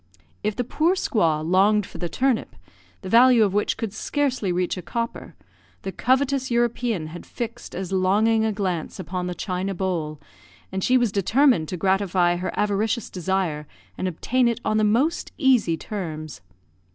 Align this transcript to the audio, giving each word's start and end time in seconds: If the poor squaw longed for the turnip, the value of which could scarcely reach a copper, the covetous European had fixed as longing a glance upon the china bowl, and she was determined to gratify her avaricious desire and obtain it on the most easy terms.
If 0.43 0.55
the 0.55 0.63
poor 0.63 0.95
squaw 0.95 1.47
longed 1.47 1.85
for 1.85 1.99
the 1.99 2.09
turnip, 2.09 2.55
the 3.03 3.07
value 3.09 3.43
of 3.43 3.53
which 3.53 3.77
could 3.77 3.93
scarcely 3.93 4.51
reach 4.51 4.75
a 4.75 4.81
copper, 4.81 5.35
the 5.83 5.91
covetous 5.91 6.49
European 6.49 7.05
had 7.13 7.23
fixed 7.23 7.75
as 7.75 7.91
longing 7.91 8.43
a 8.43 8.51
glance 8.51 8.97
upon 8.99 9.27
the 9.27 9.35
china 9.35 9.75
bowl, 9.75 10.19
and 10.71 10.83
she 10.83 10.97
was 10.97 11.11
determined 11.11 11.67
to 11.67 11.77
gratify 11.77 12.37
her 12.37 12.51
avaricious 12.57 13.11
desire 13.11 13.67
and 13.95 14.07
obtain 14.07 14.47
it 14.47 14.59
on 14.65 14.77
the 14.77 14.83
most 14.83 15.33
easy 15.37 15.77
terms. 15.77 16.41